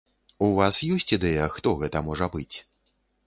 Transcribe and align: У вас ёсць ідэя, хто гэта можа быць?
У 0.45 0.47
вас 0.59 0.79
ёсць 0.95 1.11
ідэя, 1.17 1.45
хто 1.57 1.75
гэта 1.83 2.03
можа 2.09 2.31
быць? 2.37 2.57